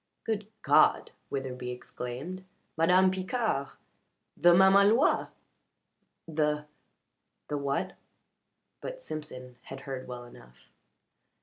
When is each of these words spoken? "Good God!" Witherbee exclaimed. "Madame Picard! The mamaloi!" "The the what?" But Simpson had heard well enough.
"Good 0.23 0.47
God!" 0.63 1.11
Witherbee 1.29 1.69
exclaimed. 1.71 2.43
"Madame 2.75 3.11
Picard! 3.11 3.67
The 4.35 4.51
mamaloi!" 4.55 5.27
"The 6.27 6.65
the 7.49 7.57
what?" 7.59 7.93
But 8.81 9.03
Simpson 9.03 9.57
had 9.61 9.81
heard 9.81 10.07
well 10.07 10.23
enough. 10.23 10.69